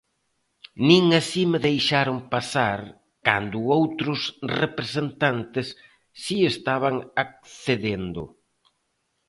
Nin 0.87 1.05
así 1.19 1.43
me 1.51 1.59
deixaron 1.67 2.17
pasar 2.33 2.79
cando 3.27 3.57
outros 3.79 4.19
representantes 4.61 5.67
si 6.23 6.37
estaban 6.53 6.95
accedendo. 7.23 8.23